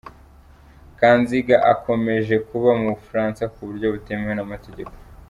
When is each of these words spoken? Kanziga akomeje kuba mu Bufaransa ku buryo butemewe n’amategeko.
Kanziga 0.99 1.57
akomeje 1.73 2.35
kuba 2.47 2.69
mu 2.79 2.87
Bufaransa 2.97 3.43
ku 3.53 3.59
buryo 3.67 3.87
butemewe 3.93 4.33
n’amategeko. 4.35 4.93